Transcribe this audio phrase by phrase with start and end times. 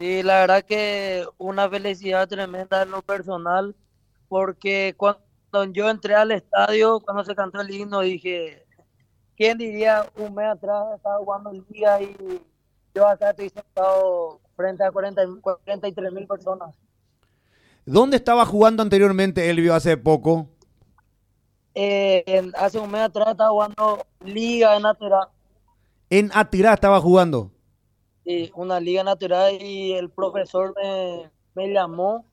[0.00, 3.76] Sí, la verdad que una felicidad tremenda en lo personal,
[4.28, 5.20] porque cuando
[5.72, 8.66] yo entré al estadio, cuando se cantó el himno, dije,
[9.36, 12.16] ¿quién diría un mes atrás estaba jugando el día y
[12.94, 16.74] yo acá estoy sentado frente a 40, 43 mil personas?
[17.84, 20.48] ¿Dónde estaba jugando anteriormente Elvio hace poco?
[21.74, 25.28] Eh, en- hace un mes atrás estaba jugando liga en Aterá,
[26.10, 27.52] En Atirá estaba jugando.
[28.24, 32.24] Sí, una liga natural y el profesor me, me llamó,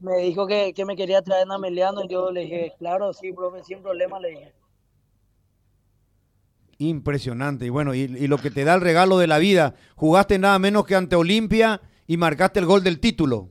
[0.00, 3.32] me dijo que, que me quería traer a Meliano y yo le dije, claro, sí,
[3.32, 4.52] profe, sin problema, le dije.
[6.78, 7.66] Impresionante.
[7.66, 10.58] Y bueno, y, y lo que te da el regalo de la vida, jugaste nada
[10.58, 13.50] menos que ante Olimpia y marcaste el gol del título.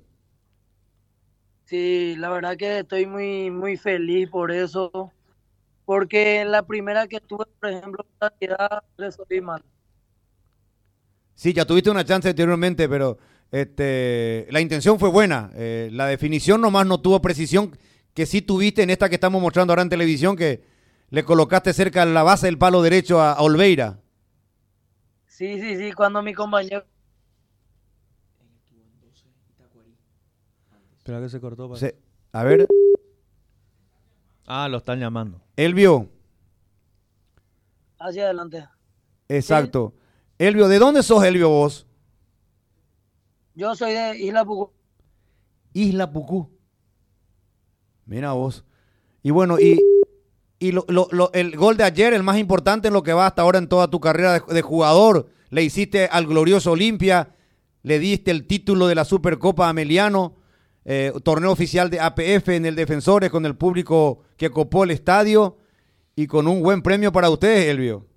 [1.66, 5.14] Sí, la verdad que estoy muy, muy feliz por eso,
[5.86, 9.64] porque en la primera que tuve, por ejemplo, cantidad resolví mal.
[11.36, 13.18] Sí, ya tuviste una chance anteriormente, pero
[13.52, 15.50] este, la intención fue buena.
[15.56, 17.76] Eh, la definición nomás no tuvo precisión
[18.14, 20.64] que sí tuviste en esta que estamos mostrando ahora en televisión, que
[21.10, 24.00] le colocaste cerca de la base del palo derecho a, a Olveira.
[25.26, 26.86] Sí, sí, sí, cuando mi compañero
[30.98, 31.70] Espera que se cortó.
[31.70, 31.96] pa- Se-
[32.32, 32.68] a ver,
[34.46, 35.42] Ah, lo están llamando.
[35.56, 36.10] Elvio,
[38.00, 38.68] hacia adelante,
[39.30, 39.94] exacto.
[40.42, 41.86] Elvio, ¿de dónde sos Elvio vos?
[43.54, 44.72] yo soy de Isla Pucú.
[45.74, 46.50] Isla Pucú.
[48.06, 48.66] Mira vos.
[49.22, 49.80] Y bueno, y,
[50.58, 53.28] y lo- lo- lo- el gol de ayer, el más importante en lo que va
[53.28, 57.36] hasta ahora en toda tu carrera de, de jugador, le hiciste al glorioso Olimpia,
[57.84, 60.38] le diste el título de la Supercopa a Ameliano,
[60.86, 65.60] eh, torneo oficial de APF en el Defensores con el público que copó el estadio
[66.16, 68.08] y con un buen premio para ustedes, Elvio.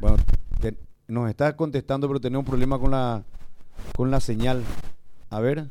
[0.00, 0.16] Bueno,
[0.60, 0.76] te-
[1.08, 3.22] nos está contestando, pero tenemos un problema con la,
[3.96, 4.62] con la señal.
[5.30, 5.66] A ver.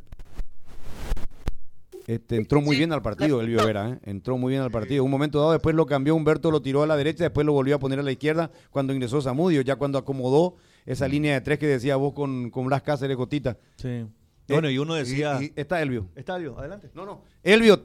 [2.05, 3.99] Este, entró muy bien al partido, Elvio Vera, ¿eh?
[4.03, 5.05] entró muy bien al partido.
[5.05, 7.75] Un momento dado, después lo cambió Humberto, lo tiró a la derecha, después lo volvió
[7.75, 11.59] a poner a la izquierda cuando ingresó Zamudio, ya cuando acomodó esa línea de tres
[11.59, 13.57] que decía vos con, con Blas Cáceres, Gotita.
[13.77, 14.05] Sí.
[14.49, 15.37] Bueno, y uno Eh, decía.
[15.41, 16.09] y- y está Elvio.
[16.57, 16.91] Adelante.
[16.93, 17.21] No, no.
[17.41, 17.81] Elvio,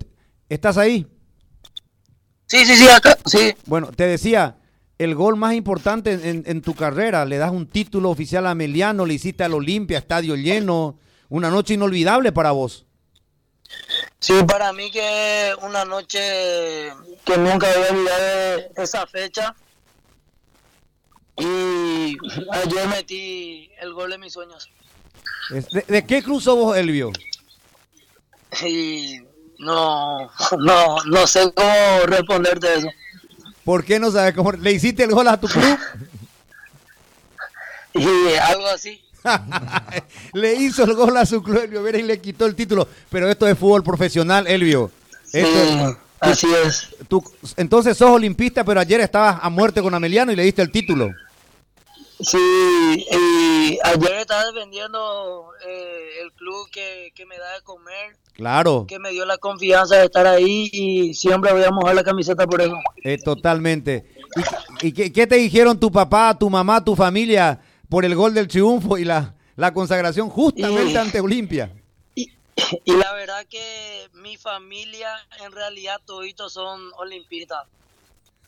[0.49, 1.07] ¿estás ahí?
[2.47, 3.55] Sí, sí, sí, acá, sí.
[3.67, 4.57] Bueno, te decía,
[4.99, 9.07] el gol más importante en, en tu carrera, le das un título oficial a Meliano,
[9.07, 10.99] le hiciste al Olimpia, estadio lleno,
[11.29, 12.85] una noche inolvidable para vos.
[14.19, 16.91] Sí, para mí que una noche
[17.25, 19.55] que nunca voy a olvidar esa fecha.
[21.37, 22.17] Y
[22.51, 24.69] ayer metí el gol de mis sueños.
[25.51, 27.13] ¿De, de qué cruzó vos, Elvio?
[28.67, 29.21] Y
[29.59, 32.89] no, no, no sé cómo responderte eso.
[33.69, 34.51] ¿Por qué no sabes cómo?
[34.53, 35.79] ¿Le hiciste el gol a tu club?
[37.93, 39.03] Y algo así.
[40.33, 42.89] le hizo el gol a su club, Elvio Vera, y le quitó el título.
[43.11, 44.91] Pero esto es fútbol profesional, Elvio.
[45.27, 45.59] Sí, Esto
[45.91, 46.89] es- así es.
[47.09, 47.23] tú-
[47.59, 51.11] entonces sos olimpista, pero ayer estabas a muerte con Ameliano y le diste el título.
[52.21, 52.39] Sí,
[53.11, 58.87] y ayer estaba defendiendo eh, el club que, que me da de comer, Claro.
[58.89, 62.47] que me dio la confianza de estar ahí y siempre voy a mojar la camiseta
[62.47, 62.77] por eso.
[63.03, 64.07] Eh, totalmente.
[64.81, 68.33] ¿Y, y qué, qué te dijeron tu papá, tu mamá, tu familia por el gol
[68.35, 71.73] del triunfo y la, la consagración justamente Y- ante Olimpia?
[72.15, 72.31] Y,
[72.85, 75.09] y la verdad que mi familia
[75.45, 77.65] en realidad toditos son olimpistas.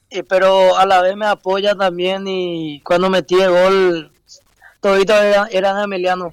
[0.09, 4.13] Eh, pero a la vez me apoya también y cuando metí el gol,
[4.81, 6.33] toditos eran, eran emilianos.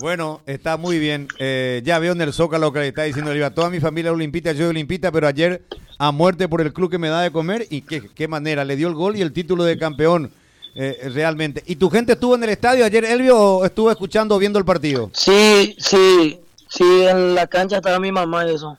[0.00, 1.28] Bueno, está muy bien.
[1.38, 4.52] Eh, ya veo en el Zócalo que le está diciendo Oliva, toda mi familia olimpita,
[4.52, 5.62] yo olimpita, pero ayer
[5.98, 8.76] a muerte por el club que me da de comer y qué, qué manera, le
[8.76, 10.32] dio el gol y el título de campeón
[10.74, 11.62] eh, realmente.
[11.66, 14.64] ¿Y tu gente estuvo en el estadio ayer, Elvio, o estuvo escuchando o viendo el
[14.64, 15.10] partido?
[15.12, 18.78] Sí, sí, sí, en la cancha estaba mi mamá y eso.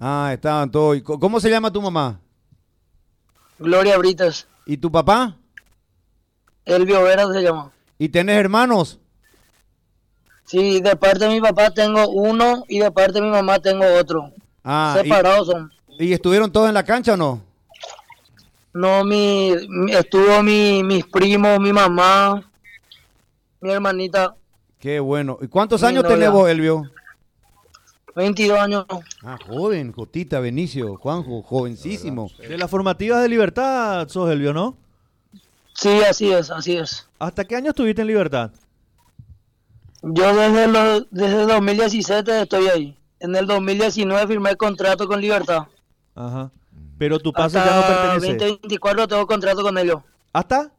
[0.00, 0.96] Ah, estaban todos.
[0.96, 2.18] ¿Y co- ¿Cómo se llama tu mamá?
[3.58, 5.36] Gloria Brites, ¿Y tu papá?
[6.64, 7.70] Elvio Vera se llama.
[7.98, 8.98] ¿Y tenés hermanos?
[10.46, 13.84] Sí, de parte de mi papá tengo uno y de parte de mi mamá tengo
[13.98, 14.30] otro.
[14.62, 15.72] Ah, y- Separados son.
[15.98, 17.42] ¿Y estuvieron todos en la cancha o no?
[18.72, 22.42] No, mi, mi- estuvo mi, mis primos, mi mamá,
[23.60, 24.34] mi hermanita,
[24.78, 25.38] Qué bueno.
[25.40, 26.16] ¿Y cuántos Mi años novia.
[26.16, 26.90] tenés vos, Elvio?
[28.14, 28.84] 22 años.
[29.22, 32.30] Ah, joven, Jotita, Benicio, Juanjo, jovencísimo.
[32.38, 34.76] De las formativas de Libertad sos Elvio, ¿no?
[35.72, 37.08] Sí, así es, así es.
[37.18, 38.50] ¿Hasta qué año estuviste en Libertad?
[40.06, 42.98] Yo desde, los, desde 2017 estoy ahí.
[43.20, 45.62] En el 2019 firmé el contrato con Libertad.
[46.14, 46.50] Ajá.
[46.98, 48.32] Pero tu pase ya no Hasta pertenece.
[48.48, 50.02] 2024 tengo contrato con ellos.
[50.32, 50.70] ¿Hasta?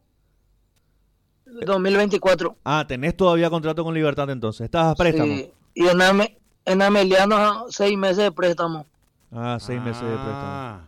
[1.46, 2.58] 2024.
[2.64, 4.66] Ah, tenés todavía contrato con Libertad entonces.
[4.66, 5.34] Estás a préstamo.
[5.34, 5.52] Sí.
[5.74, 8.86] Y en, Ame- en Ameliano, seis meses de préstamo.
[9.32, 10.34] Ah, seis meses de préstamo.
[10.34, 10.82] Ah.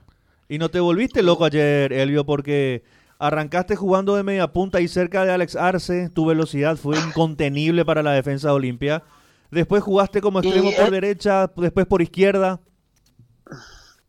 [0.49, 2.83] Y no te volviste loco ayer, Elvio, porque
[3.19, 6.09] arrancaste jugando de media punta y cerca de Alex Arce.
[6.09, 9.03] Tu velocidad fue incontenible para la defensa de Olimpia.
[9.51, 12.59] Después jugaste como Y, extremo por eh, derecha, después por izquierda.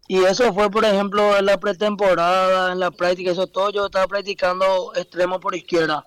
[0.08, 3.70] Y eso fue, por ejemplo, en la pretemporada, en la práctica, eso todo.
[3.70, 6.04] Yo estaba practicando extremo por izquierda.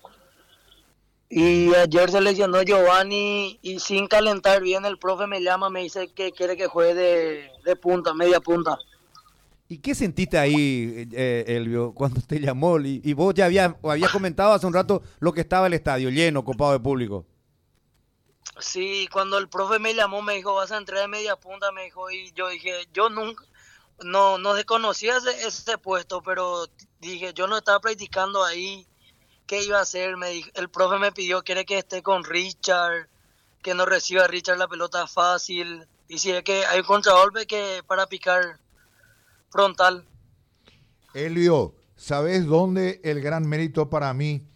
[1.30, 6.10] Y ayer se lesionó Giovanni y sin calentar bien, el profe me llama, me dice
[6.10, 8.78] que quiere que juegue de, de punta, media punta.
[9.72, 12.78] ¿Y qué sentiste ahí, eh, Elvio, cuando te llamó?
[12.82, 16.44] Y, vos ya habías había comentado hace un rato lo que estaba el estadio lleno,
[16.44, 17.26] copado de público.
[18.60, 21.86] Sí, cuando el profe me llamó, me dijo, vas a entrar de media punta, me
[21.86, 23.46] dijo, y yo dije, yo nunca,
[24.04, 26.66] no, no desconocía ese, ese puesto, pero
[27.00, 28.86] dije, yo no estaba practicando ahí,
[29.48, 30.18] ¿qué iba a hacer?
[30.18, 33.08] Me dijo, el profe me pidió, quiere que esté con Richard,
[33.62, 37.84] que no reciba Richard la pelota fácil, y si es que hay un contragolpe que
[37.88, 38.60] para picar
[39.52, 40.06] frontal.
[41.14, 44.48] Elvio, ¿sabes dónde el gran mérito para mí?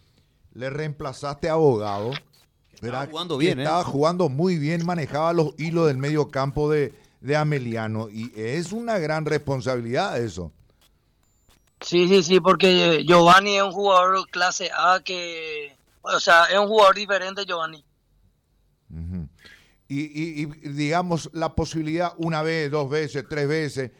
[0.54, 2.12] Le reemplazaste a abogado.
[2.80, 3.08] ¿verdad?
[3.10, 3.62] jugando Que bien, ¿eh?
[3.62, 8.08] Estaba jugando muy bien, manejaba los hilos del medio campo de, de Ameliano.
[8.10, 10.52] Y es una gran responsabilidad eso.
[11.80, 16.68] Sí, sí, sí, porque Giovanni es un jugador clase A que, o sea, es un
[16.68, 17.84] jugador diferente Giovanni.
[19.88, 23.90] Y, y- y, digamos la posibilidad una vez, dos veces, tres veces,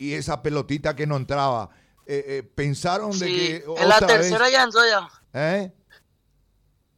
[0.00, 1.70] y esa pelotita que no entraba.
[2.06, 5.08] eh, eh, pensaron de Sí, que en la tercera vez, ya entró ya.
[5.34, 5.72] ¿eh?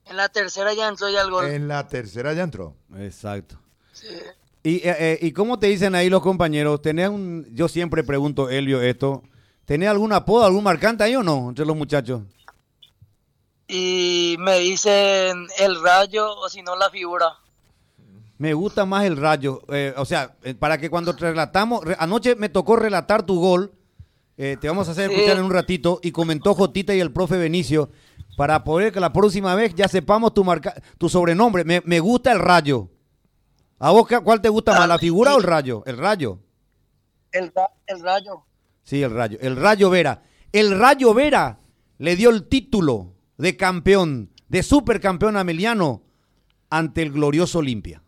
[0.07, 1.47] En la tercera ya entró ya el gol.
[1.47, 2.77] En la tercera ya entró.
[2.99, 3.59] Exacto.
[4.63, 6.81] ¿Y, eh, eh, ¿Y cómo te dicen ahí los compañeros?
[6.81, 9.23] ¿Tenés un, yo siempre pregunto, Elvio, esto.
[9.65, 12.23] ¿Tenés algún apodo, algún marcante ahí o no entre los muchachos?
[13.69, 17.27] Y me dicen el rayo o si no la figura.
[18.43, 19.63] Me gusta más el rayo.
[19.69, 23.39] eh, o sea, eh, para que cuando te relatamos, re- anoche me tocó relatar tu
[23.39, 23.73] gol.
[24.37, 26.01] eh, te vamos a hacer escuchar en un ratito.
[26.03, 27.91] Y comentó Jotita y el profe Benicio.
[28.37, 31.63] Para poder que la próxima vez ya sepamos tu marca, tu sobrenombre.
[31.65, 32.89] Me, me gusta el rayo.
[33.79, 35.85] ¿A vos cuál te gusta más, la figura o el rayo?
[35.87, 36.41] El rayo.
[37.31, 37.53] El,
[37.87, 38.45] el rayo.
[38.83, 39.39] Sí, el Rayo.
[39.41, 40.23] El Rayo Vera.
[40.51, 41.61] El Rayo Vera
[41.99, 46.03] le dio el título de campeón, de supercampeón ameliano
[46.71, 48.03] ante el glorioso Olimpia.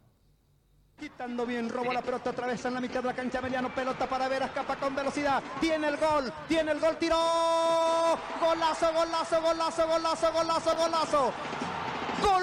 [1.04, 3.38] Quitando bien, robó la pelota otra vez en la mitad de la cancha.
[3.38, 5.42] Emiliano, pelota para ver, escapa con velocidad.
[5.60, 8.18] Tiene el gol, tiene el gol, tiró.
[8.40, 11.32] Golazo, golazo, golazo, golazo, golazo, golazo.
[12.22, 12.42] Gol.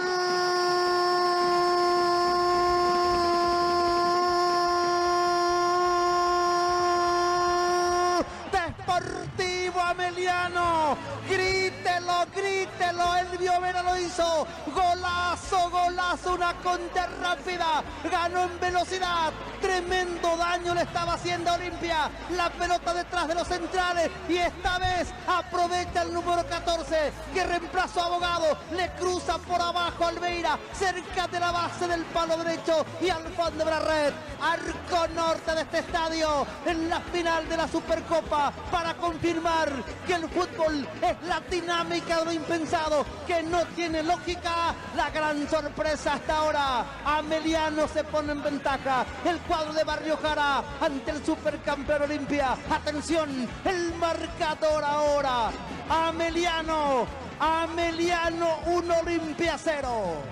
[8.51, 10.95] Deportivo Ameliano.
[11.27, 13.15] Grítelo, grítelo.
[13.15, 14.45] Elvio Vera lo hizo.
[14.91, 16.33] Golazo, golazo.
[16.33, 17.81] Una contra rápida.
[18.11, 19.31] Ganó en velocidad.
[19.61, 22.09] Tremendo daño le estaba haciendo Olimpia.
[22.35, 24.09] La pelota detrás de los centrales.
[24.27, 28.57] Y esta vez aprovecha el número 14 que reemplazó a Abogado.
[28.75, 30.57] Le cruza por abajo a Alveira.
[30.73, 32.85] Cerca de la base del palo derecho.
[33.01, 34.13] Y al fondo de la red.
[34.41, 36.47] Arco norte de este estadio.
[36.65, 38.51] En la final de la Supercopa.
[38.71, 39.69] Para confirmar
[40.07, 43.05] que el fútbol es la dinámica de lo impensado.
[43.27, 44.73] Que no tiene lógica.
[44.95, 46.85] La gran sorpresa hasta ahora.
[47.05, 49.05] Ameliano se pone en ventaja.
[49.23, 52.55] El cuadro de Barrio Jara ante el supercampeón Olimpia.
[52.69, 55.51] Atención, el marcador ahora.
[55.89, 57.05] Ameliano.
[57.37, 60.23] Ameliano 1 Olimpia 0.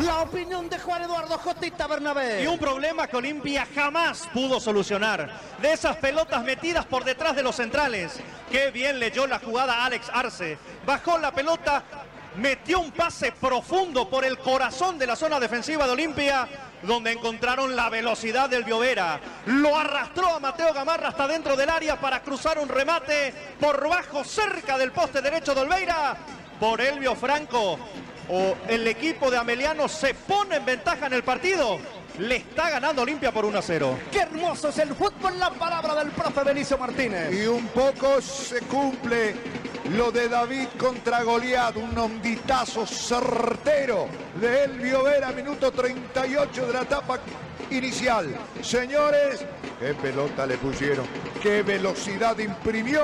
[0.00, 2.44] La opinión de Juan Eduardo Jotita Bernabé.
[2.44, 5.30] Y un problema que Olimpia jamás pudo solucionar.
[5.60, 8.20] De esas pelotas metidas por detrás de los centrales.
[8.50, 10.58] Qué bien leyó la jugada Alex Arce.
[10.86, 11.82] Bajó la pelota,
[12.38, 16.48] metió un pase profundo por el corazón de la zona defensiva de Olimpia,
[16.82, 19.20] donde encontraron la velocidad del Biovera.
[19.46, 24.24] Lo arrastró a Mateo Gamarra hasta dentro del área para cruzar un remate por bajo,
[24.24, 26.16] cerca del poste derecho de Olveira.
[26.60, 27.78] Por Elvio Franco,
[28.28, 31.78] o el equipo de Ameliano se pone en ventaja en el partido.
[32.18, 33.98] Le está ganando Olimpia por 1 a 0.
[34.10, 37.32] Qué hermoso es el fútbol, la palabra del profe Benicio Martínez.
[37.32, 39.36] Y un poco se cumple
[39.96, 44.06] lo de David contra Goliat, un onditazo certero
[44.40, 47.18] de Elvio Vera, minuto 38 de la etapa
[47.70, 48.26] inicial.
[48.60, 49.44] Señores,
[49.78, 51.06] qué pelota le pusieron,
[51.42, 53.00] qué velocidad imprimió,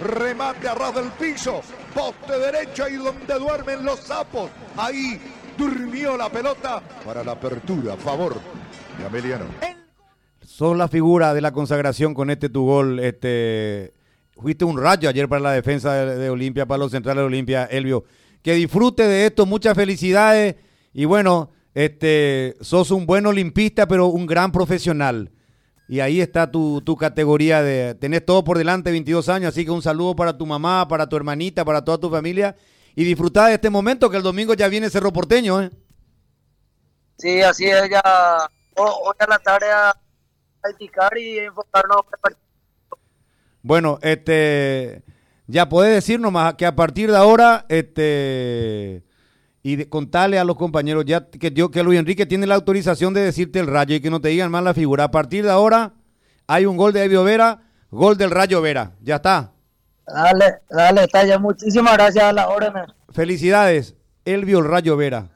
[0.00, 1.60] remate a ras del piso,
[1.94, 5.20] poste derecho ahí donde duermen los sapos, ahí
[5.56, 8.40] durmió la pelota para la apertura a favor
[8.98, 9.44] de Ameliano.
[9.60, 9.76] El
[10.46, 13.00] sos la figura de la consagración con este tu gol.
[13.00, 13.92] Este,
[14.40, 18.04] fuiste un rayo ayer para la defensa de, Olimpia, para los centrales de Olimpia, Elvio.
[18.42, 20.56] Que disfrute de esto, muchas felicidades.
[20.92, 25.30] Y bueno, este, sos un buen olimpista, pero un gran profesional.
[25.88, 27.94] Y ahí está tu, tu categoría de.
[27.94, 29.48] Tenés todo por delante, 22 años.
[29.50, 32.56] Así que un saludo para tu mamá, para tu hermanita, para toda tu familia.
[32.96, 35.60] Y disfrutar de este momento que el domingo ya viene Cerro Porteño.
[35.62, 35.70] ¿eh?
[37.18, 38.00] Sí, así es, ya
[38.76, 39.94] ho- hoy a la tarde a
[40.60, 42.43] practicar y enfocarnos en el partido.
[43.64, 45.02] Bueno, este.
[45.46, 49.02] Ya podés decir nomás que a partir de ahora, este.
[49.62, 53.14] Y de- contarle a los compañeros ya que, yo, que Luis Enrique tiene la autorización
[53.14, 55.04] de decirte el rayo y que no te digan más la figura.
[55.04, 55.94] A partir de ahora
[56.46, 58.92] hay un gol de Evio Vera, gol del Rayo Vera.
[59.00, 59.52] Ya está.
[60.06, 62.90] Dale, dale, Talla, muchísimas gracias a las órdenes.
[63.10, 63.94] Felicidades,
[64.26, 65.30] Elvio el Rayo Vera.